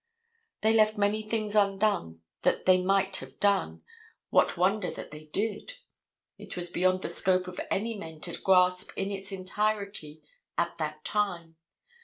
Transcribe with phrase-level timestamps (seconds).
[0.61, 3.83] They left many things undone that they might have done;
[4.31, 5.77] what wonder that they did?
[6.39, 10.23] It was beyond the scope of any men to grasp in its entirety
[10.57, 11.57] at that time.